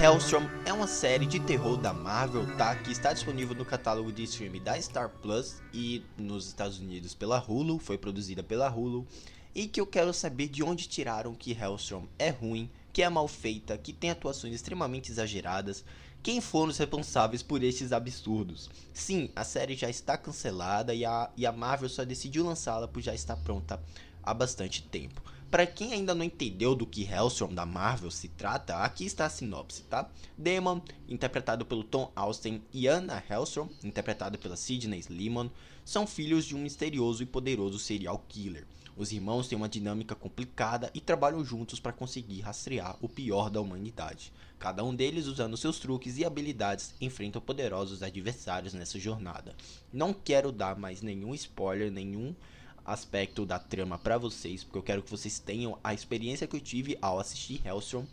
Hellstrom 0.00 0.48
é 0.64 0.72
uma 0.72 0.86
série 0.88 1.24
de 1.24 1.38
terror 1.38 1.76
da 1.76 1.92
Marvel, 1.92 2.46
tá? 2.56 2.74
Que 2.74 2.90
está 2.90 3.12
disponível 3.12 3.54
no 3.54 3.64
catálogo 3.64 4.10
de 4.10 4.24
streaming 4.24 4.62
da 4.62 4.80
Star 4.80 5.08
Plus 5.08 5.62
e 5.72 6.04
nos 6.16 6.48
Estados 6.48 6.80
Unidos 6.80 7.14
pela 7.14 7.38
Hulu, 7.38 7.78
foi 7.78 7.96
produzida 7.96 8.42
pela 8.42 8.68
Hulu, 8.68 9.06
e 9.54 9.66
que 9.66 9.80
eu 9.80 9.86
quero 9.86 10.12
saber 10.12 10.48
de 10.48 10.64
onde 10.64 10.88
tiraram 10.88 11.34
que 11.34 11.52
Hellstrom 11.52 12.06
é 12.18 12.30
ruim, 12.30 12.68
que 12.92 13.02
é 13.02 13.08
mal 13.08 13.28
feita, 13.28 13.76
que 13.78 13.92
tem 13.92 14.10
atuações 14.10 14.54
extremamente 14.54 15.10
exageradas, 15.10 15.84
quem 16.26 16.40
foram 16.40 16.70
os 16.70 16.78
responsáveis 16.78 17.40
por 17.40 17.62
estes 17.62 17.92
absurdos. 17.92 18.68
Sim, 18.92 19.30
a 19.36 19.44
série 19.44 19.76
já 19.76 19.88
está 19.88 20.18
cancelada 20.18 20.92
e 20.92 21.04
a, 21.04 21.30
e 21.36 21.46
a 21.46 21.52
Marvel 21.52 21.88
só 21.88 22.04
decidiu 22.04 22.44
lançá-la 22.44 22.88
por 22.88 23.00
já 23.00 23.14
estar 23.14 23.36
pronta 23.36 23.80
há 24.24 24.34
bastante 24.34 24.82
tempo. 24.82 25.22
Para 25.50 25.64
quem 25.64 25.92
ainda 25.92 26.14
não 26.14 26.24
entendeu 26.24 26.74
do 26.74 26.84
que 26.84 27.04
Hellstrom 27.04 27.54
da 27.54 27.64
Marvel 27.64 28.10
se 28.10 28.28
trata, 28.28 28.78
aqui 28.78 29.04
está 29.04 29.26
a 29.26 29.30
sinopse, 29.30 29.82
tá? 29.84 30.10
Damon, 30.36 30.80
interpretado 31.08 31.64
pelo 31.64 31.84
Tom 31.84 32.10
Austin, 32.16 32.60
e 32.72 32.88
Anna 32.88 33.22
Hellstrom, 33.30 33.68
interpretada 33.84 34.36
pela 34.36 34.56
Sidney 34.56 34.98
Slimon, 34.98 35.48
são 35.84 36.04
filhos 36.04 36.44
de 36.44 36.56
um 36.56 36.58
misterioso 36.58 37.22
e 37.22 37.26
poderoso 37.26 37.78
serial 37.78 38.24
killer. 38.28 38.66
Os 38.96 39.12
irmãos 39.12 39.46
têm 39.46 39.56
uma 39.56 39.68
dinâmica 39.68 40.14
complicada 40.14 40.90
e 40.92 41.00
trabalham 41.00 41.44
juntos 41.44 41.78
para 41.78 41.92
conseguir 41.92 42.40
rastrear 42.40 42.96
o 43.00 43.08
pior 43.08 43.48
da 43.48 43.60
humanidade. 43.60 44.32
Cada 44.58 44.82
um 44.82 44.94
deles, 44.94 45.26
usando 45.26 45.56
seus 45.56 45.78
truques 45.78 46.16
e 46.16 46.24
habilidades, 46.24 46.94
enfrentam 47.00 47.42
poderosos 47.42 48.02
adversários 48.02 48.72
nessa 48.72 48.98
jornada. 48.98 49.54
Não 49.92 50.14
quero 50.14 50.50
dar 50.50 50.78
mais 50.78 51.02
nenhum 51.02 51.34
spoiler, 51.34 51.92
nenhum 51.92 52.34
aspecto 52.86 53.44
da 53.44 53.58
trama 53.58 53.98
para 53.98 54.16
vocês, 54.16 54.62
porque 54.62 54.78
eu 54.78 54.82
quero 54.82 55.02
que 55.02 55.10
vocês 55.10 55.38
tenham 55.38 55.78
a 55.82 55.92
experiência 55.92 56.46
que 56.46 56.56
eu 56.56 56.60
tive 56.60 56.96
ao 57.02 57.18
assistir 57.18 57.60
Hellstrom, 57.66 58.04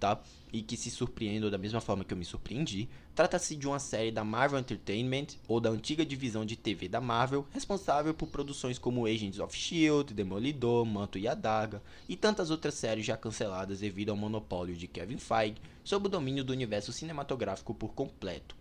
tá? 0.00 0.20
E 0.52 0.62
que 0.62 0.76
se 0.76 0.90
surpreendam 0.90 1.50
da 1.50 1.58
mesma 1.58 1.80
forma 1.80 2.04
que 2.04 2.12
eu 2.12 2.16
me 2.16 2.24
surpreendi. 2.24 2.88
Trata-se 3.14 3.54
de 3.54 3.66
uma 3.66 3.78
série 3.78 4.10
da 4.10 4.24
Marvel 4.24 4.58
Entertainment, 4.58 5.26
ou 5.46 5.60
da 5.60 5.70
antiga 5.70 6.04
divisão 6.04 6.44
de 6.44 6.56
TV 6.56 6.88
da 6.88 7.00
Marvel, 7.00 7.46
responsável 7.52 8.12
por 8.12 8.28
produções 8.28 8.78
como 8.78 9.06
Agents 9.06 9.38
of 9.38 9.56
S.H.I.E.L.D., 9.56 10.14
Demolidor, 10.14 10.84
Manto 10.84 11.18
e 11.18 11.28
Adaga, 11.28 11.82
e 12.08 12.16
tantas 12.16 12.50
outras 12.50 12.74
séries 12.74 13.06
já 13.06 13.16
canceladas 13.16 13.80
devido 13.80 14.10
ao 14.10 14.16
monopólio 14.16 14.76
de 14.76 14.88
Kevin 14.88 15.18
Feige, 15.18 15.56
sob 15.84 16.06
o 16.06 16.10
domínio 16.10 16.44
do 16.44 16.52
universo 16.52 16.92
cinematográfico 16.92 17.74
por 17.74 17.94
completo. 17.94 18.56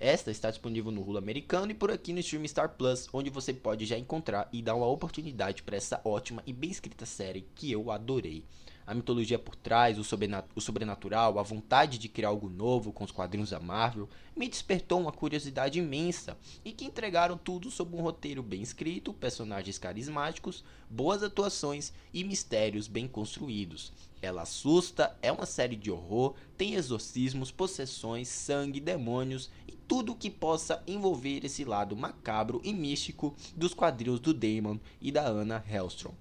Esta 0.00 0.30
está 0.30 0.48
disponível 0.48 0.92
no 0.92 1.02
Hulu 1.02 1.18
americano 1.18 1.72
e 1.72 1.74
por 1.74 1.90
aqui 1.90 2.12
no 2.12 2.20
Stream 2.20 2.46
Star 2.46 2.68
Plus, 2.76 3.08
onde 3.12 3.30
você 3.30 3.52
pode 3.52 3.84
já 3.84 3.98
encontrar 3.98 4.48
e 4.52 4.62
dar 4.62 4.76
uma 4.76 4.86
oportunidade 4.86 5.64
para 5.64 5.76
essa 5.76 6.00
ótima 6.04 6.40
e 6.46 6.52
bem 6.52 6.70
escrita 6.70 7.04
série 7.04 7.48
que 7.56 7.72
eu 7.72 7.90
adorei. 7.90 8.44
A 8.86 8.94
mitologia 8.94 9.40
por 9.40 9.56
trás, 9.56 9.98
o, 9.98 10.60
sobrenatural, 10.60 11.38
a 11.38 11.42
vontade 11.42 11.98
de 11.98 12.08
criar 12.08 12.28
algo 12.28 12.48
novo 12.48 12.92
com 12.92 13.02
os 13.04 13.10
quadrinhos 13.10 13.50
da 13.50 13.58
Marvel 13.58 14.08
me 14.36 14.48
despertou 14.48 15.00
uma 15.00 15.12
curiosidade 15.12 15.80
imensa 15.80 16.38
e 16.64 16.72
que 16.72 16.84
entregaram 16.84 17.36
tudo 17.36 17.70
sob 17.70 17.96
um 17.96 18.00
roteiro 18.00 18.42
bem 18.42 18.62
escrito, 18.62 19.12
personagens 19.12 19.78
carismáticos, 19.78 20.64
boas 20.88 21.24
atuações 21.24 21.92
e 22.14 22.22
mistérios 22.22 22.86
bem 22.86 23.08
construídos. 23.08 23.92
Ela 24.22 24.42
assusta, 24.42 25.14
é 25.20 25.30
uma 25.30 25.44
série 25.44 25.76
de 25.76 25.90
horror, 25.90 26.34
tem 26.56 26.74
exorcismos, 26.74 27.50
possessões, 27.50 28.28
sangue, 28.28 28.80
demônios 28.80 29.50
e 29.66 29.77
tudo 29.88 30.14
que 30.14 30.30
possa 30.30 30.82
envolver 30.86 31.46
esse 31.46 31.64
lado 31.64 31.96
macabro 31.96 32.60
e 32.62 32.74
místico 32.74 33.34
dos 33.56 33.72
quadrinhos 33.72 34.20
do 34.20 34.34
Damon 34.34 34.78
e 35.00 35.10
da 35.10 35.26
Anna 35.26 35.64
Hellstrom. 35.66 36.12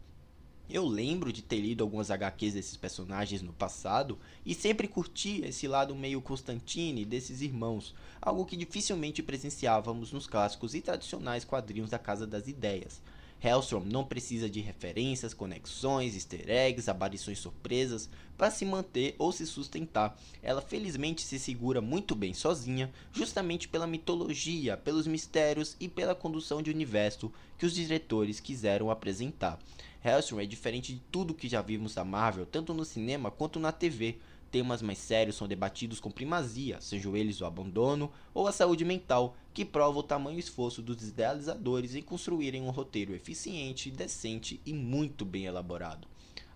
Eu 0.69 0.85
lembro 0.85 1.31
de 1.31 1.41
ter 1.41 1.59
lido 1.59 1.83
algumas 1.83 2.09
HQs 2.09 2.53
desses 2.53 2.77
personagens 2.77 3.41
no 3.41 3.53
passado 3.53 4.17
e 4.45 4.53
sempre 4.53 4.88
curti 4.88 5.41
esse 5.45 5.67
lado 5.67 5.95
meio 5.95 6.22
Constantine 6.22 7.06
desses 7.06 7.41
irmãos, 7.41 7.94
algo 8.22 8.45
que 8.45 8.57
dificilmente 8.57 9.22
presenciávamos 9.22 10.13
nos 10.13 10.27
clássicos 10.27 10.73
e 10.73 10.81
tradicionais 10.81 11.44
quadrinhos 11.44 11.89
da 11.89 12.00
Casa 12.00 12.25
das 12.25 12.47
Ideias. 12.47 13.01
Hellstrom 13.44 13.84
não 13.86 14.03
precisa 14.03 14.50
de 14.50 14.59
referências, 14.59 15.34
conexões, 15.34 16.16
easter 16.16 16.50
eggs, 16.50 16.90
aparições 16.90 17.38
surpresas 17.38 18.09
para 18.38 18.50
se 18.50 18.66
manter 18.66 19.16
ou 19.20 19.31
se 19.31 19.46
sustentar. 19.46 20.18
Ela 20.42 20.62
felizmente 20.62 21.22
se 21.22 21.38
segura 21.38 21.80
muito 21.81 22.16
bem 22.16 22.34
sozinha, 22.34 22.92
justamente 23.12 23.68
pela 23.68 23.86
mitologia, 23.86 24.75
pelos 24.75 25.06
mistérios 25.06 25.75
e 25.80 25.88
pela 25.88 26.16
condução 26.16 26.62
de 26.62 26.72
universo 26.72 27.31
que 27.58 27.66
os 27.66 27.75
diretores 27.75 28.40
quiseram 28.40 28.90
apresentar. 28.90 29.59
Hellstrom 30.04 30.40
é 30.40 30.46
diferente 30.46 30.94
de 30.94 31.02
tudo 31.12 31.34
que 31.34 31.50
já 31.50 31.62
vimos 31.62 31.96
da 31.96 32.04
Marvel, 32.04 32.46
tanto 32.46 32.74
no 32.74 32.86
cinema 32.86 33.30
quanto 33.30 33.59
na 33.59 33.72
TV, 33.72 34.18
Temas 34.52 34.81
mais 34.81 34.97
sérios 34.97 35.35
são 35.35 35.47
debatidos 35.47 36.00
com 36.00 36.09
primazia, 36.09 36.80
sejam 36.80 37.16
eles 37.16 37.41
o 37.41 37.46
abandono 37.46 38.12
ou 38.34 38.47
a 38.47 38.52
saúde 38.52 38.85
mental, 38.85 39.35
que 39.53 39.66
prova 39.66 40.00
o 40.00 40.03
tamanho 40.03 40.40
esforço 40.40 40.81
dos 40.81 41.08
idealizadores 41.08 41.96
em 41.96 42.02
construírem 42.02 42.62
um 42.62 42.69
roteiro 42.69 43.13
eficiente, 43.13 43.91
decente 43.91 44.62
e 44.66 44.74
muito 44.74 45.25
bem 45.25 45.46
elaborado. 45.46 46.07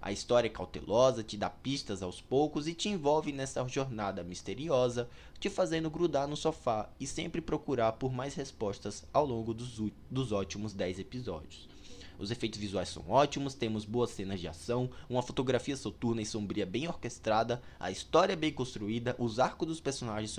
A 0.02 0.12
história 0.12 0.48
é 0.48 0.50
cautelosa, 0.50 1.24
te 1.24 1.38
dá 1.38 1.48
pistas 1.48 2.02
aos 2.02 2.20
poucos 2.20 2.68
e 2.68 2.74
te 2.74 2.90
envolve 2.90 3.32
nessa 3.32 3.68
jornada 3.68 4.24
misteriosa, 4.24 5.08
te 5.40 5.48
fazendo 5.48 5.92
grudar 5.92 6.28
no 6.28 6.36
sofá 6.36 6.90
e 7.00 7.06
sempre 7.06 7.40
procurar 7.40 7.92
por 7.94 8.12
mais 8.12 8.34
respostas 8.34 9.06
ao 9.14 9.26
longo 9.26 9.54
dos, 9.54 9.80
dos 10.10 10.32
ótimos 10.32 10.74
10 10.74 11.00
episódios. 11.00 11.70
Os 12.22 12.30
efeitos 12.30 12.60
visuais 12.60 12.88
são 12.88 13.04
ótimos, 13.10 13.56
temos 13.56 13.84
boas 13.84 14.12
cenas 14.12 14.40
de 14.40 14.48
ação, 14.48 14.92
uma 15.10 15.24
fotografia 15.24 15.76
soturna 15.76 16.22
e 16.22 16.26
sombria 16.26 16.68
bem 16.68 16.88
orquestrada, 16.88 17.60
a 17.80 17.90
história 17.90 18.34
é 18.34 18.36
bem 18.36 18.54
construída, 18.54 19.16
os 19.18 19.40
arcos 19.40 19.68
dos 19.68 19.80
personagens 19.80 20.38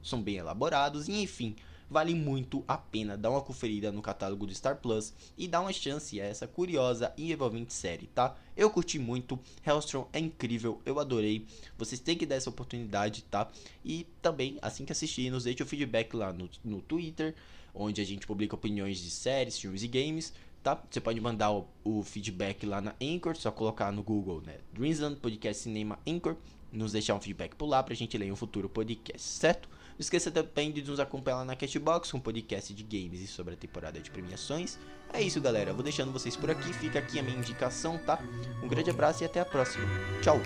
são 0.00 0.22
bem 0.22 0.36
elaborados 0.36 1.08
e 1.08 1.20
enfim, 1.20 1.56
vale 1.90 2.14
muito 2.14 2.62
a 2.68 2.78
pena 2.78 3.16
dar 3.16 3.30
uma 3.30 3.40
conferida 3.40 3.90
no 3.90 4.00
catálogo 4.00 4.46
do 4.46 4.54
Star 4.54 4.76
Plus 4.76 5.12
e 5.36 5.48
dar 5.48 5.60
uma 5.62 5.72
chance 5.72 6.20
a 6.20 6.24
essa 6.24 6.46
curiosa 6.46 7.12
e 7.16 7.32
envolvente 7.32 7.74
série, 7.74 8.06
tá? 8.06 8.36
Eu 8.56 8.70
curti 8.70 9.00
muito, 9.00 9.36
Hellstrom 9.66 10.06
é 10.12 10.20
incrível, 10.20 10.80
eu 10.86 11.00
adorei, 11.00 11.48
vocês 11.76 12.00
têm 12.00 12.16
que 12.16 12.26
dar 12.26 12.36
essa 12.36 12.48
oportunidade, 12.48 13.24
tá? 13.24 13.50
E 13.84 14.06
também, 14.22 14.56
assim 14.62 14.84
que 14.84 14.92
assistir, 14.92 15.32
nos 15.32 15.42
deixe 15.42 15.64
o 15.64 15.66
feedback 15.66 16.14
lá 16.14 16.32
no, 16.32 16.48
no 16.62 16.80
Twitter, 16.80 17.34
onde 17.74 18.00
a 18.00 18.04
gente 18.04 18.24
publica 18.24 18.54
opiniões 18.54 18.98
de 18.98 19.10
séries, 19.10 19.58
filmes 19.58 19.82
e 19.82 19.88
games 19.88 20.32
tá? 20.64 20.82
Você 20.90 20.98
pode 20.98 21.20
mandar 21.20 21.52
o, 21.52 21.68
o, 21.84 22.02
feedback 22.02 22.64
lá 22.64 22.80
na 22.80 22.94
Anchor, 23.00 23.36
só 23.36 23.52
colocar 23.52 23.92
no 23.92 24.02
Google, 24.02 24.40
né? 24.40 24.56
Dreamsland 24.72 25.16
Podcast 25.16 25.62
Cinema 25.62 25.98
Anchor, 26.08 26.36
nos 26.72 26.90
deixar 26.90 27.14
um 27.14 27.20
feedback 27.20 27.54
por 27.54 27.66
lá 27.66 27.82
pra 27.82 27.94
gente 27.94 28.16
ler 28.16 28.32
um 28.32 28.36
futuro 28.36 28.68
podcast, 28.68 29.28
certo? 29.28 29.68
Não 29.68 30.00
esqueça 30.00 30.30
também 30.30 30.72
de 30.72 30.82
nos 30.82 30.98
acompanhar 30.98 31.36
lá 31.36 31.44
na 31.44 31.54
Cashbox 31.54 32.12
um 32.14 32.18
podcast 32.18 32.74
de 32.74 32.82
games 32.82 33.20
e 33.20 33.26
sobre 33.26 33.54
a 33.54 33.56
temporada 33.56 34.00
de 34.00 34.10
premiações. 34.10 34.78
É 35.12 35.22
isso, 35.22 35.40
galera. 35.40 35.72
Vou 35.72 35.84
deixando 35.84 36.10
vocês 36.10 36.34
por 36.34 36.50
aqui. 36.50 36.72
Fica 36.72 36.98
aqui 36.98 37.18
a 37.18 37.22
minha 37.22 37.36
indicação, 37.36 37.98
tá? 37.98 38.18
Um 38.60 38.66
grande 38.66 38.90
abraço 38.90 39.22
e 39.22 39.26
até 39.26 39.38
a 39.40 39.44
próxima. 39.44 39.86
Tchau! 40.20 40.40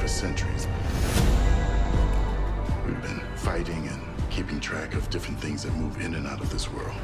For 0.00 0.08
centuries, 0.08 0.66
we've 2.86 3.00
been 3.02 3.20
fighting 3.36 3.86
and 3.88 4.05
keeping 4.36 4.60
track 4.60 4.92
of 4.92 5.08
different 5.08 5.40
things 5.40 5.62
that 5.62 5.74
move 5.76 5.98
in 5.98 6.14
and 6.14 6.26
out 6.26 6.42
of 6.42 6.50
this 6.50 6.70
world. 6.70 6.94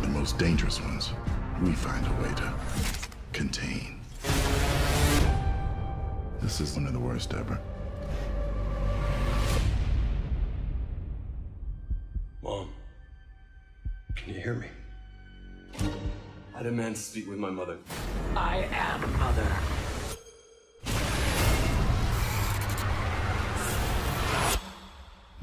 The 0.00 0.08
most 0.08 0.38
dangerous 0.38 0.80
ones, 0.80 1.12
we 1.62 1.72
find 1.72 2.06
a 2.06 2.22
way 2.22 2.34
to 2.36 2.54
contain. 3.34 4.00
This 6.40 6.62
is 6.62 6.74
one 6.74 6.86
of 6.86 6.94
the 6.94 6.98
worst 6.98 7.34
ever. 7.34 7.60
Mom, 12.42 12.70
can 14.16 14.32
you 14.32 14.40
hear 14.40 14.54
me? 14.54 14.68
I 16.56 16.62
demand 16.62 16.96
to 16.96 17.02
speak 17.02 17.28
with 17.28 17.38
my 17.38 17.50
mother. 17.50 17.76
I 18.34 18.66
am 18.72 19.18
mother. 19.18 19.83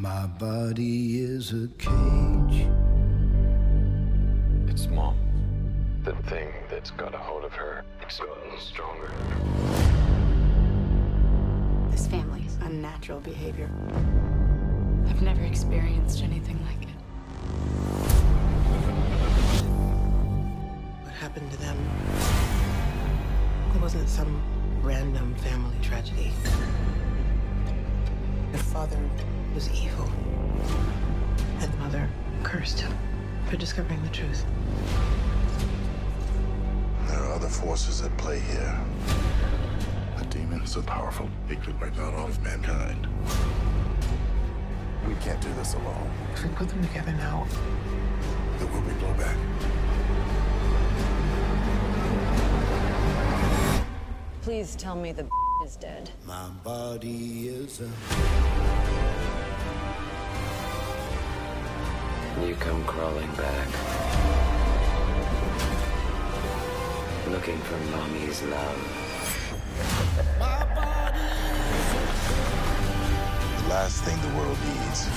My 0.01 0.25
body 0.25 1.21
is 1.21 1.53
a 1.53 1.67
cage. 1.77 2.67
It's 4.67 4.87
mom. 4.87 5.15
The 6.03 6.15
thing 6.27 6.51
that's 6.71 6.89
got 6.89 7.13
a 7.13 7.19
hold 7.19 7.43
of 7.43 7.53
her. 7.53 7.85
It's 8.01 8.17
gotten 8.17 8.59
stronger. 8.59 9.11
This 11.91 12.07
family's 12.07 12.57
unnatural 12.61 13.19
behavior. 13.19 13.69
I've 15.07 15.21
never 15.21 15.43
experienced 15.43 16.23
anything 16.23 16.59
like 16.65 16.81
it. 16.81 16.95
What 21.03 21.13
happened 21.13 21.51
to 21.51 21.57
them? 21.57 21.77
It 23.75 23.79
wasn't 23.79 24.09
some 24.09 24.41
random 24.81 25.35
family 25.35 25.77
tragedy. 25.83 26.31
Your 28.51 28.63
father 28.63 28.97
was 29.53 29.69
evil, 29.71 30.09
and 31.59 31.79
mother 31.79 32.09
cursed 32.43 32.79
him 32.79 32.91
for 33.49 33.57
discovering 33.57 34.01
the 34.03 34.09
truth. 34.09 34.45
There 37.07 37.19
are 37.19 37.33
other 37.33 37.49
forces 37.49 38.01
at 38.01 38.15
play 38.17 38.39
here. 38.39 38.79
A 40.17 40.23
demon 40.25 40.65
so 40.65 40.81
powerful, 40.81 41.27
it 41.49 41.61
could 41.61 41.79
wipe 41.81 41.97
out 41.99 42.13
all 42.13 42.27
of 42.27 42.41
mankind. 42.43 43.07
We 45.07 45.15
can't 45.15 45.41
do 45.41 45.51
this 45.55 45.73
alone. 45.73 46.11
If 46.33 46.43
we 46.43 46.49
put 46.51 46.69
them 46.69 46.81
together 46.83 47.11
now, 47.13 47.47
There 48.57 48.69
will 48.69 48.81
be 48.81 48.91
blowback. 48.91 49.37
Please 54.43 54.75
tell 54.75 54.95
me 54.95 55.11
the 55.11 55.27
is 55.63 55.75
dead. 55.75 56.09
My 56.25 56.49
body 56.63 57.47
is 57.47 57.81
a 57.81 57.89
You 62.41 62.55
come 62.55 62.83
crawling 62.85 63.29
back. 63.35 63.67
Looking 67.29 67.59
for 67.59 67.77
mommy's 67.95 68.41
love. 68.43 69.11
The 73.57 73.69
last 73.69 74.03
thing 74.03 74.19
the 74.21 74.37
world 74.37 74.57
needs 74.65 75.07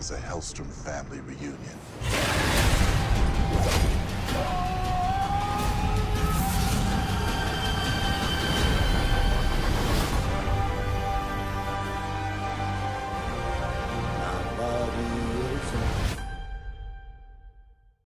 is 0.00 0.10
a 0.12 0.16
Hellstrom 0.16 0.72
family 0.72 1.20
reunion. 1.20 1.78